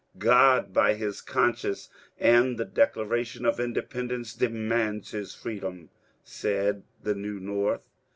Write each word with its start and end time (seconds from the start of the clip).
^^ 0.15 0.17
God 0.19 0.73
by 0.73 0.99
our 0.99 1.11
conscience 1.27 1.87
and 2.19 2.57
the 2.57 2.65
Declaration 2.65 3.45
of 3.45 3.57
IndependencQ 3.57 4.39
demands 4.39 5.11
his 5.11 5.35
freedom," 5.35 5.91
said 6.23 6.81
the 7.03 7.13
New 7.13 7.39
North. 7.39 7.85